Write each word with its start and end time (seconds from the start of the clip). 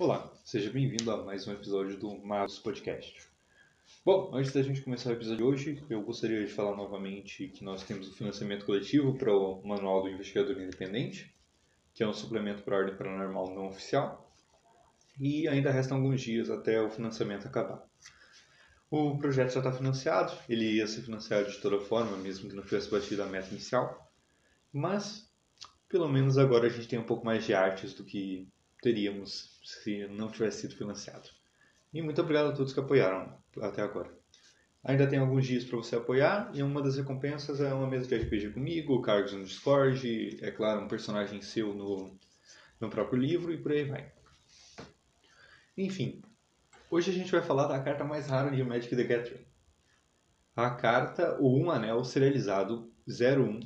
Olá, 0.00 0.32
seja 0.46 0.70
bem-vindo 0.70 1.10
a 1.10 1.22
mais 1.22 1.46
um 1.46 1.52
episódio 1.52 1.94
do 1.98 2.16
Matos 2.24 2.58
Podcast. 2.58 3.20
Bom, 4.02 4.30
antes 4.34 4.50
da 4.50 4.62
gente 4.62 4.80
começar 4.80 5.10
o 5.10 5.12
episódio 5.12 5.36
de 5.36 5.42
hoje, 5.42 5.84
eu 5.90 6.00
gostaria 6.00 6.42
de 6.42 6.50
falar 6.50 6.74
novamente 6.74 7.48
que 7.48 7.62
nós 7.62 7.82
temos 7.82 8.08
o 8.08 8.14
financiamento 8.14 8.64
coletivo 8.64 9.18
para 9.18 9.30
o 9.30 9.60
Manual 9.62 10.00
do 10.02 10.08
Investigador 10.08 10.58
Independente, 10.58 11.36
que 11.92 12.02
é 12.02 12.08
um 12.08 12.14
suplemento 12.14 12.62
para 12.62 12.76
a 12.76 12.78
Ordem 12.78 12.96
Paranormal 12.96 13.54
não 13.54 13.68
oficial, 13.68 14.34
e 15.20 15.46
ainda 15.46 15.70
restam 15.70 15.98
alguns 15.98 16.22
dias 16.22 16.48
até 16.48 16.80
o 16.80 16.88
financiamento 16.88 17.46
acabar. 17.46 17.86
O 18.90 19.18
projeto 19.18 19.52
já 19.52 19.60
está 19.60 19.70
financiado, 19.70 20.32
ele 20.48 20.76
ia 20.76 20.86
ser 20.86 21.02
financiado 21.02 21.50
de 21.50 21.58
toda 21.58 21.78
forma, 21.78 22.16
mesmo 22.16 22.48
que 22.48 22.56
não 22.56 22.62
tivesse 22.62 22.90
batido 22.90 23.22
a 23.22 23.26
meta 23.26 23.50
inicial, 23.50 24.10
mas 24.72 25.30
pelo 25.90 26.08
menos 26.08 26.38
agora 26.38 26.68
a 26.68 26.70
gente 26.70 26.88
tem 26.88 26.98
um 26.98 27.04
pouco 27.04 27.26
mais 27.26 27.44
de 27.44 27.52
artes 27.52 27.92
do 27.92 28.02
que 28.02 28.48
teríamos 28.80 29.60
se 29.64 30.06
não 30.08 30.30
tivesse 30.30 30.62
sido 30.62 30.76
financiado. 30.76 31.28
E 31.92 32.00
muito 32.00 32.20
obrigado 32.20 32.50
a 32.50 32.52
todos 32.52 32.72
que 32.72 32.80
apoiaram 32.80 33.36
até 33.60 33.82
agora. 33.82 34.10
Ainda 34.82 35.06
tem 35.06 35.18
alguns 35.18 35.46
dias 35.46 35.64
para 35.64 35.76
você 35.76 35.96
apoiar 35.96 36.50
e 36.54 36.62
uma 36.62 36.80
das 36.80 36.96
recompensas 36.96 37.60
é 37.60 37.72
uma 37.74 37.86
mesa 37.86 38.06
de 38.06 38.16
RPG 38.16 38.50
comigo, 38.50 39.02
cargos 39.02 39.32
no 39.32 39.44
Discord, 39.44 40.38
é 40.40 40.50
claro, 40.50 40.80
um 40.80 40.88
personagem 40.88 41.42
seu 41.42 41.74
no, 41.74 42.18
próprio 42.88 43.20
livro 43.20 43.52
e 43.52 43.58
por 43.58 43.72
aí 43.72 43.84
vai. 43.84 44.10
Enfim, 45.76 46.22
hoje 46.90 47.10
a 47.10 47.14
gente 47.14 47.30
vai 47.30 47.42
falar 47.42 47.66
da 47.66 47.80
carta 47.80 48.04
mais 48.04 48.26
rara 48.26 48.50
de 48.50 48.64
Magic 48.64 48.96
the 48.96 49.04
Gathering. 49.04 49.44
A 50.56 50.70
carta 50.70 51.38
O 51.38 51.58
Um 51.58 51.70
Anel 51.70 52.02
Serializado 52.02 52.90
01 53.06 53.60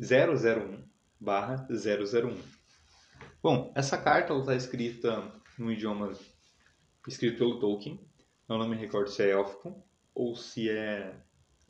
001 0.00 0.82
barra 1.20 1.66
001. 1.70 2.53
Bom, 3.44 3.70
essa 3.74 3.98
carta 3.98 4.32
está 4.32 4.54
escrita 4.54 5.22
no 5.58 5.70
idioma 5.70 6.10
escrito 7.06 7.36
pelo 7.36 7.60
Tolkien. 7.60 8.00
Eu 8.48 8.56
não 8.56 8.66
me 8.66 8.74
recordo 8.74 9.10
se 9.10 9.22
é 9.22 9.32
élfico 9.32 9.86
ou 10.14 10.34
se 10.34 10.70
é 10.70 11.14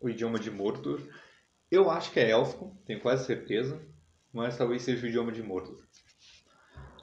o 0.01 0.09
idioma 0.09 0.39
de 0.39 0.53
Mordor. 0.53 1.01
Eu 1.69 1.91
acho 1.91 2.13
que 2.13 2.21
é 2.21 2.31
élfico, 2.31 2.81
tenho 2.87 3.01
quase 3.01 3.27
certeza, 3.27 3.85
mas 4.33 4.57
talvez 4.57 4.83
seja 4.83 5.05
o 5.05 5.09
idioma 5.09 5.33
de 5.33 5.43
Mordor. 5.43 5.83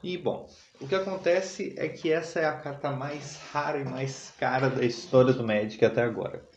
E 0.01 0.17
bom, 0.17 0.49
o 0.79 0.87
que 0.87 0.95
acontece 0.95 1.75
é 1.77 1.89
que 1.89 2.09
essa 2.09 2.39
é 2.39 2.45
a 2.45 2.57
carta 2.57 2.91
mais 2.93 3.35
rara 3.51 3.77
e 3.77 3.83
mais 3.83 4.33
cara 4.39 4.69
da 4.69 4.85
história 4.85 5.33
do 5.33 5.45
Magic 5.45 5.83
até 5.83 6.01
agora. 6.01 6.47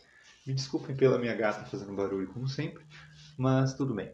Me 0.47 0.53
desculpem 0.53 0.95
pela 0.95 1.19
minha 1.19 1.35
gata 1.35 1.65
fazendo 1.65 1.93
barulho, 1.93 2.31
como 2.31 2.47
sempre, 2.47 2.81
mas 3.37 3.73
tudo 3.73 3.93
bem. 3.93 4.09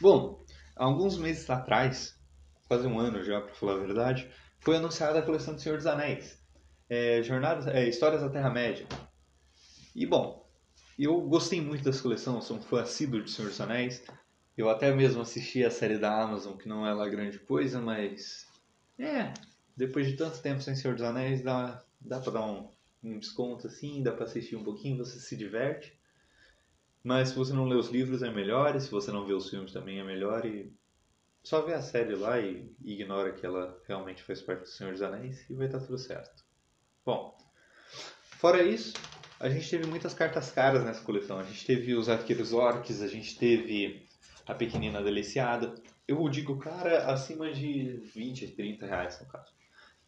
Bom, 0.00 0.42
alguns 0.74 1.18
meses 1.18 1.50
atrás, 1.50 2.21
quase 2.68 2.86
um 2.86 2.98
ano 2.98 3.22
já, 3.22 3.40
para 3.40 3.54
falar 3.54 3.74
a 3.74 3.84
verdade, 3.84 4.28
foi 4.60 4.76
anunciada 4.76 5.18
a 5.18 5.22
coleção 5.22 5.54
do 5.54 5.60
Senhor 5.60 5.76
dos 5.76 5.86
Anéis, 5.86 6.40
é, 6.88 7.22
Jornadas, 7.22 7.66
é, 7.66 7.88
Histórias 7.88 8.22
da 8.22 8.28
Terra-média. 8.28 8.86
E 9.94 10.06
bom, 10.06 10.48
eu 10.98 11.20
gostei 11.22 11.60
muito 11.60 11.84
dessa 11.84 12.02
coleção, 12.02 12.40
sou 12.40 12.56
um 12.56 12.62
fã 12.62 12.82
assíduo 12.82 13.22
de 13.22 13.30
Senhor 13.30 13.48
dos 13.48 13.60
Anéis. 13.60 14.02
Eu 14.56 14.68
até 14.68 14.94
mesmo 14.94 15.22
assisti 15.22 15.64
a 15.64 15.70
série 15.70 15.98
da 15.98 16.22
Amazon, 16.22 16.56
que 16.56 16.68
não 16.68 16.86
é 16.86 16.92
lá 16.92 17.08
grande 17.08 17.38
coisa, 17.38 17.80
mas. 17.80 18.46
É, 18.98 19.32
depois 19.76 20.06
de 20.06 20.14
tanto 20.14 20.40
tempo 20.40 20.60
sem 20.60 20.76
Senhor 20.76 20.94
dos 20.94 21.04
Anéis, 21.04 21.42
dá, 21.42 21.82
dá 22.00 22.20
pra 22.20 22.32
dar 22.32 22.46
um, 22.46 22.70
um 23.02 23.18
desconto 23.18 23.66
assim, 23.66 24.02
dá 24.02 24.12
pra 24.12 24.24
assistir 24.24 24.54
um 24.54 24.62
pouquinho, 24.62 24.98
você 24.98 25.18
se 25.18 25.36
diverte. 25.36 25.98
Mas 27.02 27.30
se 27.30 27.34
você 27.34 27.52
não 27.52 27.66
lê 27.66 27.74
os 27.74 27.88
livros 27.88 28.22
é 28.22 28.30
melhor, 28.30 28.76
e 28.76 28.80
se 28.80 28.90
você 28.90 29.10
não 29.10 29.26
vê 29.26 29.32
os 29.32 29.50
filmes 29.50 29.72
também 29.72 29.98
é 29.98 30.04
melhor, 30.04 30.46
e 30.46 30.72
só 31.42 31.60
vê 31.62 31.74
a 31.74 31.82
série 31.82 32.14
lá 32.14 32.38
e, 32.38 32.72
ignora 32.84 33.32
que 33.32 33.44
ela 33.44 33.80
realmente 33.86 34.22
faz 34.22 34.40
parte 34.40 34.60
do 34.60 34.68
Senhor 34.68 34.92
dos 34.92 35.02
Anéis 35.02 35.48
e 35.50 35.54
vai 35.54 35.66
estar 35.66 35.80
tudo 35.80 35.98
certo. 35.98 36.44
Bom, 37.04 37.36
fora 38.38 38.62
isso, 38.62 38.94
a 39.40 39.48
gente 39.48 39.68
teve 39.68 39.86
muitas 39.86 40.14
cartas 40.14 40.52
caras 40.52 40.84
nessa 40.84 41.02
coleção. 41.02 41.40
A 41.40 41.42
gente 41.42 41.66
teve 41.66 41.94
os 41.94 42.08
arqueiros 42.08 42.52
orcs, 42.52 43.02
a 43.02 43.08
gente 43.08 43.36
teve 43.36 44.06
a 44.46 44.54
pequenina 44.54 45.02
deliciada. 45.02 45.74
Eu 46.06 46.28
digo 46.28 46.58
cara 46.58 47.12
acima 47.12 47.52
de 47.52 48.00
20, 48.14 48.48
30 48.52 48.86
reais 48.86 49.20
no 49.20 49.26
caso. 49.26 49.52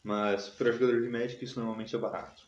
Mas 0.05 0.49
para 0.51 0.71
jogador 0.71 1.03
de 1.03 1.09
Magic 1.09 1.45
isso 1.45 1.59
normalmente 1.59 1.97
é 1.97 1.99
barato. 1.99 2.47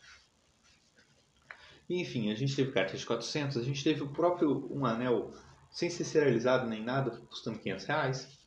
Enfim, 1.89 2.31
a 2.31 2.35
gente 2.35 2.55
teve 2.55 2.71
cartas 2.71 2.99
de 2.99 3.05
400, 3.05 3.57
a 3.57 3.63
gente 3.63 3.83
teve 3.83 4.03
o 4.03 4.09
próprio 4.09 4.67
um 4.71 4.85
anel 4.85 5.33
sem 5.69 5.89
ser 5.89 6.03
serializado 6.05 6.67
nem 6.67 6.83
nada, 6.83 7.11
custando 7.29 7.59
500 7.59 7.85
reais. 7.85 8.46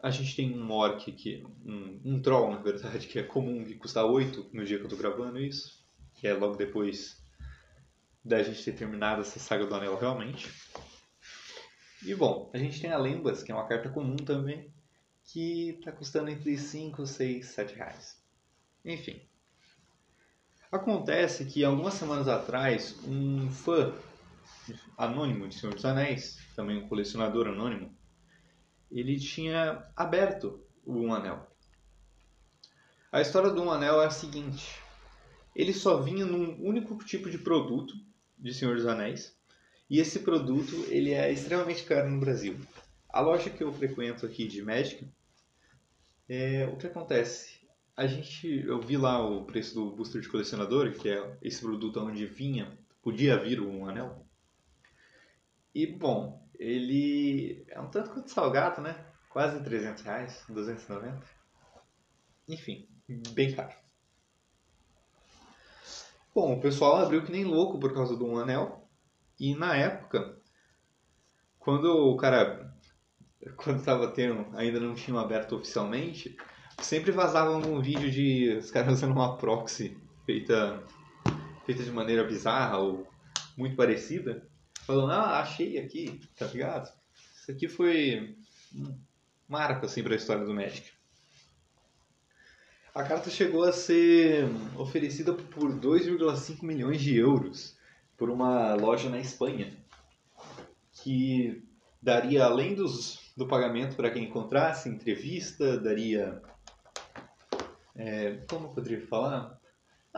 A 0.00 0.10
gente 0.10 0.36
tem 0.36 0.56
um 0.56 0.70
orc, 0.70 1.10
que, 1.12 1.44
um, 1.64 2.00
um 2.04 2.22
troll 2.22 2.50
na 2.50 2.58
verdade, 2.58 3.06
que 3.06 3.18
é 3.18 3.22
comum, 3.22 3.64
que 3.64 3.74
custa 3.74 4.04
8 4.04 4.50
no 4.52 4.64
dia 4.64 4.78
que 4.78 4.84
eu 4.84 4.88
tô 4.88 4.96
gravando 4.96 5.38
isso. 5.38 5.84
Que 6.14 6.26
é 6.28 6.34
logo 6.34 6.56
depois 6.56 7.20
da 8.24 8.42
gente 8.42 8.64
ter 8.64 8.72
terminado 8.72 9.22
essa 9.22 9.38
saga 9.38 9.66
do 9.66 9.74
anel 9.74 9.98
realmente. 9.98 10.48
E 12.04 12.14
bom, 12.14 12.50
a 12.54 12.58
gente 12.58 12.80
tem 12.80 12.92
a 12.92 12.98
Lembas, 12.98 13.42
que 13.42 13.50
é 13.50 13.54
uma 13.54 13.66
carta 13.66 13.88
comum 13.88 14.16
também, 14.16 14.72
que 15.24 15.70
está 15.70 15.90
custando 15.90 16.30
entre 16.30 16.56
5, 16.56 17.04
6, 17.04 17.46
7 17.46 17.74
reais. 17.74 18.22
Enfim. 18.84 19.20
Acontece 20.70 21.44
que 21.46 21.64
algumas 21.64 21.94
semanas 21.94 22.28
atrás, 22.28 22.96
um 23.04 23.50
fã 23.50 23.92
anônimo 24.96 25.48
de 25.48 25.54
Senhor 25.54 25.74
dos 25.74 25.84
Anéis, 25.84 26.38
também 26.54 26.76
um 26.76 26.88
colecionador 26.88 27.48
anônimo, 27.48 27.97
ele 28.90 29.18
tinha 29.18 29.86
aberto 29.96 30.64
o 30.84 30.94
Um 30.94 31.14
Anel. 31.14 31.46
A 33.10 33.20
história 33.20 33.50
do 33.50 33.62
Um 33.62 33.70
Anel 33.70 34.02
é 34.02 34.06
a 34.06 34.10
seguinte: 34.10 34.80
ele 35.54 35.72
só 35.72 36.00
vinha 36.00 36.24
num 36.24 36.62
único 36.64 36.96
tipo 37.04 37.30
de 37.30 37.38
produto 37.38 37.94
de 38.38 38.54
Senhor 38.54 38.76
dos 38.76 38.86
Anéis, 38.86 39.36
e 39.90 39.98
esse 39.98 40.20
produto 40.20 40.74
ele 40.88 41.12
é 41.12 41.32
extremamente 41.32 41.84
caro 41.84 42.10
no 42.10 42.20
Brasil. 42.20 42.56
A 43.08 43.20
loja 43.20 43.50
que 43.50 43.62
eu 43.62 43.72
frequento 43.72 44.26
aqui 44.26 44.46
de 44.46 44.62
Magic, 44.62 45.08
é, 46.28 46.66
o 46.66 46.76
que 46.76 46.86
acontece? 46.86 47.58
A 47.96 48.06
gente, 48.06 48.46
eu 48.66 48.80
vi 48.80 48.96
lá 48.96 49.26
o 49.26 49.44
preço 49.44 49.74
do 49.74 49.90
booster 49.90 50.20
de 50.20 50.28
colecionador, 50.28 50.92
que 50.92 51.08
é 51.08 51.38
esse 51.42 51.60
produto 51.60 51.98
onde 52.00 52.26
vinha, 52.26 52.78
podia 53.02 53.36
vir 53.38 53.60
um 53.60 53.88
anel. 53.88 54.24
E 55.74 55.86
bom, 55.86 56.47
ele 56.58 57.64
é 57.68 57.80
um 57.80 57.88
tanto 57.88 58.10
quanto 58.10 58.30
salgado, 58.30 58.80
né? 58.80 59.06
Quase 59.30 59.62
300 59.62 60.02
reais, 60.02 60.44
290. 60.48 61.20
Enfim, 62.48 62.88
bem 63.32 63.54
caro. 63.54 63.74
Bom, 66.34 66.54
o 66.54 66.60
pessoal 66.60 66.96
abriu 66.96 67.24
que 67.24 67.32
nem 67.32 67.44
louco 67.44 67.78
por 67.78 67.92
causa 67.94 68.16
do 68.16 68.26
um 68.26 68.38
anel. 68.38 68.88
E 69.38 69.54
na 69.54 69.76
época, 69.76 70.36
quando 71.58 71.86
o 71.86 72.16
cara, 72.16 72.74
quando 73.56 73.78
estava 73.78 74.08
tendo, 74.08 74.46
ainda 74.56 74.80
não 74.80 74.94
tinham 74.94 75.18
aberto 75.18 75.56
oficialmente, 75.56 76.36
sempre 76.80 77.12
vazava 77.12 77.56
um 77.56 77.80
vídeo 77.80 78.10
de 78.10 78.56
os 78.58 78.70
caras 78.70 78.94
usando 78.94 79.12
uma 79.12 79.36
proxy 79.36 79.96
feita, 80.24 80.82
feita 81.64 81.82
de 81.82 81.90
maneira 81.90 82.24
bizarra 82.24 82.78
ou 82.78 83.06
muito 83.56 83.76
parecida, 83.76 84.48
falando, 84.88 85.12
ah, 85.12 85.40
achei 85.40 85.78
aqui, 85.78 86.18
tá 86.34 86.46
ligado? 86.46 86.90
Isso 87.36 87.50
aqui 87.50 87.68
foi 87.68 88.34
um 88.74 88.98
marco, 89.46 89.84
assim, 89.84 90.02
para 90.02 90.14
a 90.14 90.16
história 90.16 90.46
do 90.46 90.54
Magic. 90.54 90.90
A 92.94 93.02
carta 93.04 93.28
chegou 93.28 93.64
a 93.64 93.72
ser 93.72 94.48
oferecida 94.78 95.34
por 95.34 95.70
2,5 95.78 96.62
milhões 96.62 97.02
de 97.02 97.14
euros 97.14 97.76
por 98.16 98.30
uma 98.30 98.74
loja 98.76 99.10
na 99.10 99.18
Espanha, 99.18 99.76
que 100.90 101.62
daria, 102.00 102.46
além 102.46 102.74
dos, 102.74 103.20
do 103.36 103.46
pagamento 103.46 103.94
para 103.94 104.10
quem 104.10 104.24
encontrasse, 104.24 104.88
entrevista, 104.88 105.78
daria. 105.78 106.40
É, 107.94 108.38
como 108.48 108.68
eu 108.68 108.70
poderia 108.70 109.06
falar? 109.06 109.57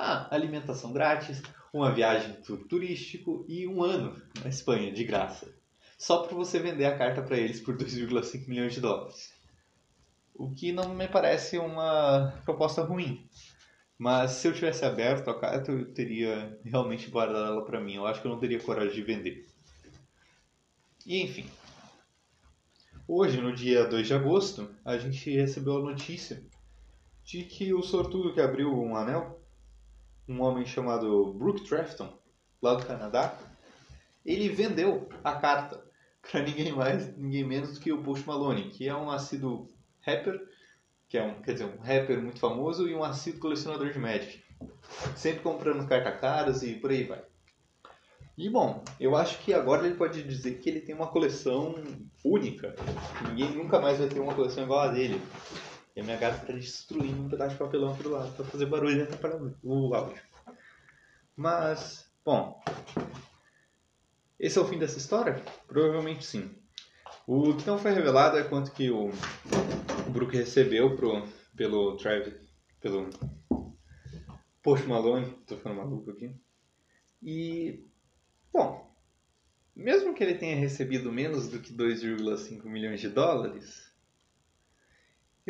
Ah, 0.02 0.26
alimentação 0.31 0.94
grátis, 0.94 1.43
uma 1.75 1.93
viagem 1.93 2.35
turístico 2.70 3.44
e 3.47 3.67
um 3.67 3.82
ano 3.82 4.19
na 4.43 4.49
Espanha, 4.49 4.91
de 4.91 5.05
graça. 5.05 5.55
Só 5.99 6.23
para 6.23 6.35
você 6.35 6.58
vender 6.58 6.87
a 6.87 6.97
carta 6.97 7.20
para 7.20 7.37
eles 7.37 7.61
por 7.61 7.76
2,5 7.76 8.49
milhões 8.49 8.73
de 8.73 8.81
dólares. 8.81 9.35
O 10.35 10.55
que 10.55 10.73
não 10.73 10.94
me 10.94 11.06
parece 11.06 11.58
uma 11.58 12.32
proposta 12.47 12.82
ruim. 12.82 13.29
Mas 13.99 14.31
se 14.31 14.49
eu 14.49 14.55
tivesse 14.55 14.87
aberto 14.87 15.29
a 15.29 15.38
carta, 15.38 15.70
eu 15.70 15.93
teria 15.93 16.58
realmente 16.64 17.11
guardado 17.11 17.44
ela 17.44 17.62
para 17.67 17.79
mim. 17.79 17.96
Eu 17.96 18.06
acho 18.06 18.23
que 18.23 18.26
eu 18.26 18.32
não 18.32 18.38
teria 18.38 18.58
coragem 18.58 18.94
de 18.94 19.03
vender. 19.03 19.46
E 21.05 21.23
enfim. 21.23 21.46
Hoje, 23.06 23.38
no 23.38 23.55
dia 23.55 23.85
2 23.85 24.06
de 24.06 24.14
agosto, 24.14 24.75
a 24.82 24.96
gente 24.96 25.31
recebeu 25.31 25.76
a 25.76 25.82
notícia 25.82 26.43
de 27.23 27.44
que 27.44 27.75
o 27.75 27.82
sortudo 27.82 28.32
que 28.32 28.41
abriu 28.41 28.73
um 28.73 28.96
anel, 28.96 29.38
um 30.31 30.43
homem 30.43 30.65
chamado 30.65 31.32
Brooke 31.35 31.69
Trafton, 31.69 32.12
lá 32.62 32.75
do 32.75 32.87
Canadá, 32.87 33.37
ele 34.25 34.49
vendeu 34.49 35.09
a 35.25 35.32
carta 35.32 35.82
para 36.23 36.43
ninguém 36.43 36.73
mais, 36.73 37.17
ninguém 37.17 37.44
menos 37.44 37.79
que 37.79 37.93
o 37.93 38.03
Post 38.03 38.27
Malone, 38.27 38.71
que 38.71 38.88
é 38.88 38.94
um 38.94 39.11
assíduo 39.11 39.69
rapper 40.00 40.41
que 41.11 41.19
é 41.19 41.25
um, 41.25 41.43
quer 41.43 41.55
dizer, 41.55 41.65
um 41.65 41.82
rapper 41.82 42.23
muito 42.23 42.38
famoso 42.38 42.88
e 42.88 42.94
um 42.94 43.03
assíduo 43.03 43.41
colecionador 43.41 43.91
de 43.91 43.99
Magic. 43.99 44.44
Sempre 45.17 45.41
comprando 45.41 45.87
carta 45.88 46.12
caras 46.12 46.62
e 46.62 46.75
por 46.75 46.93
aí 46.93 47.03
vai. 47.03 47.21
E 48.38 48.49
bom, 48.49 48.85
eu 48.99 49.17
acho 49.17 49.41
que 49.41 49.53
agora 49.53 49.85
ele 49.85 49.97
pode 49.97 50.23
dizer 50.23 50.61
que 50.61 50.71
ele 50.71 50.81
tem 50.81 50.94
uma 50.94 51.09
coleção 51.09 51.75
única. 52.25 52.77
Ninguém 53.29 53.50
nunca 53.50 53.81
mais 53.81 53.99
vai 53.99 54.06
ter 54.06 54.21
uma 54.21 54.35
coleção 54.35 54.62
igual 54.62 54.81
a 54.81 54.88
dele. 54.88 55.21
E 56.00 56.02
a 56.02 56.05
minha 56.06 56.17
gata 56.17 56.41
está 56.41 56.52
destruindo 56.55 57.25
um 57.25 57.29
pedaço 57.29 57.52
de 57.52 57.58
papelão 57.58 57.94
do 57.94 58.08
lado 58.08 58.32
para 58.35 58.47
fazer 58.47 58.64
barulho 58.64 59.00
e 59.00 59.02
atrapalhar 59.02 59.38
o 59.62 59.94
áudio. 59.94 60.23
Mas, 61.37 62.11
bom, 62.25 62.58
esse 64.38 64.56
é 64.56 64.62
o 64.62 64.64
fim 64.64 64.79
dessa 64.79 64.97
história? 64.97 65.43
Provavelmente 65.67 66.25
sim. 66.25 66.55
O 67.26 67.55
que 67.55 67.67
não 67.67 67.79
foi 67.79 67.91
revelado 67.91 68.38
é 68.38 68.44
quanto 68.44 68.73
que 68.73 68.91
o, 68.91 69.11
o 69.11 70.11
Brook 70.11 70.35
recebeu 70.35 70.97
pro, 70.97 71.29
pelo 71.55 71.99
Travis, 71.99 72.32
pelo 72.81 73.11
Post 74.62 74.87
Malone, 74.87 75.31
tô 75.46 75.58
ficando 75.58 75.76
maluco 75.76 76.12
aqui. 76.12 76.35
E 77.23 77.85
Bom, 78.50 78.91
mesmo 79.76 80.14
que 80.14 80.25
ele 80.25 80.38
tenha 80.38 80.56
recebido 80.56 81.12
menos 81.12 81.50
do 81.50 81.61
que 81.61 81.75
2,5 81.75 82.64
milhões 82.64 83.03
de 83.03 83.11
dólares, 83.11 83.90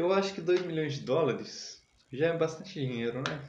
eu 0.01 0.13
acho 0.13 0.35
que 0.35 0.41
2 0.41 0.63
milhões 0.63 0.95
de 0.95 1.03
dólares 1.03 1.83
já 2.13 2.29
é 2.29 2.37
bastante 2.37 2.75
dinheiro, 2.75 3.23
né? 3.27 3.41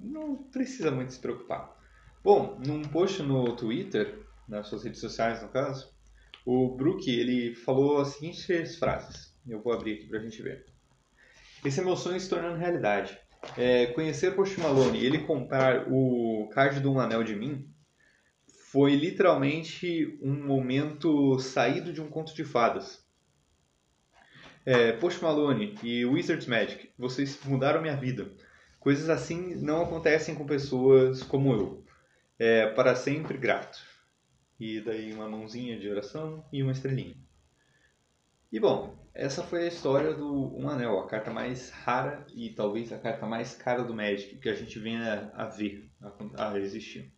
Não 0.00 0.36
precisa 0.36 0.90
muito 0.90 1.12
se 1.12 1.20
preocupar. 1.20 1.76
Bom, 2.22 2.60
num 2.66 2.82
post 2.82 3.22
no 3.22 3.54
Twitter, 3.56 4.26
nas 4.48 4.68
suas 4.68 4.84
redes 4.84 5.00
sociais 5.00 5.42
no 5.42 5.48
caso, 5.48 5.92
o 6.44 6.74
Brook 6.74 7.08
ele 7.08 7.54
falou 7.54 8.00
as 8.00 8.08
seguintes 8.08 8.76
frases. 8.76 9.34
Eu 9.46 9.60
vou 9.60 9.72
abrir 9.72 9.94
aqui 9.94 10.06
pra 10.06 10.18
gente 10.18 10.42
ver. 10.42 10.66
Esse 11.64 11.80
é 11.80 11.84
meu 11.84 11.96
sonho 11.96 12.18
se 12.18 12.28
tornando 12.28 12.56
realidade. 12.56 13.18
É, 13.56 13.86
conhecer 13.86 14.34
Post 14.34 14.58
Malone 14.60 14.98
e 14.98 15.06
ele 15.06 15.18
comprar 15.18 15.86
o 15.90 16.48
card 16.52 16.80
do 16.80 16.92
Um 16.92 16.98
Anel 16.98 17.22
de 17.22 17.36
Mim 17.36 17.68
foi 18.70 18.94
literalmente 18.94 20.18
um 20.22 20.46
momento 20.46 21.38
saído 21.38 21.92
de 21.92 22.00
um 22.00 22.08
conto 22.08 22.34
de 22.34 22.44
fadas. 22.44 23.07
É, 24.70 24.92
Post 24.92 25.22
Malone 25.22 25.78
e 25.82 26.04
Wizards 26.04 26.46
Magic, 26.46 26.90
vocês 26.98 27.42
mudaram 27.46 27.80
minha 27.80 27.96
vida. 27.96 28.30
Coisas 28.78 29.08
assim 29.08 29.54
não 29.54 29.80
acontecem 29.80 30.34
com 30.34 30.44
pessoas 30.44 31.22
como 31.22 31.54
eu. 31.54 31.84
É, 32.38 32.66
para 32.74 32.94
sempre 32.94 33.38
grato. 33.38 33.78
E 34.60 34.82
daí 34.82 35.10
uma 35.14 35.26
mãozinha 35.26 35.78
de 35.78 35.88
oração 35.88 36.44
e 36.52 36.62
uma 36.62 36.72
estrelinha. 36.72 37.16
E 38.52 38.60
bom, 38.60 38.94
essa 39.14 39.42
foi 39.42 39.64
a 39.64 39.68
história 39.68 40.12
do 40.12 40.54
Um 40.54 40.68
Anel, 40.68 40.98
a 40.98 41.06
carta 41.06 41.30
mais 41.30 41.70
rara 41.70 42.26
e 42.34 42.50
talvez 42.50 42.92
a 42.92 42.98
carta 42.98 43.24
mais 43.24 43.54
cara 43.54 43.82
do 43.82 43.94
Magic 43.94 44.36
que 44.36 44.50
a 44.50 44.54
gente 44.54 44.78
venha 44.78 45.32
a 45.32 45.46
ver, 45.46 45.90
a, 46.36 46.50
a 46.50 46.58
existir. 46.58 47.10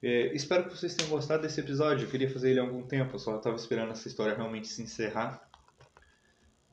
É, 0.00 0.32
espero 0.32 0.68
que 0.68 0.76
vocês 0.76 0.94
tenham 0.94 1.10
gostado 1.10 1.42
desse 1.42 1.58
episódio. 1.58 2.06
Eu 2.06 2.10
queria 2.12 2.30
fazer 2.30 2.50
ele 2.50 2.60
há 2.60 2.62
algum 2.62 2.86
tempo, 2.86 3.18
só 3.18 3.38
estava 3.38 3.56
esperando 3.56 3.90
essa 3.90 4.06
história 4.06 4.36
realmente 4.36 4.68
se 4.68 4.80
encerrar. 4.80 5.44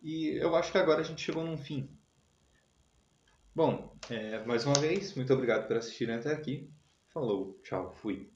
E 0.03 0.35
eu 0.35 0.53
acho 0.55 0.71
que 0.71 0.77
agora 0.77 0.99
a 0.99 1.03
gente 1.03 1.21
chegou 1.21 1.45
num 1.45 1.57
fim. 1.57 1.89
Bom, 3.55 3.95
é, 4.09 4.43
mais 4.45 4.65
uma 4.65 4.73
vez, 4.73 5.15
muito 5.15 5.33
obrigado 5.33 5.67
por 5.67 5.77
assistirem 5.77 6.15
até 6.15 6.33
aqui. 6.33 6.69
Falou, 7.07 7.59
tchau, 7.63 7.93
fui. 7.93 8.32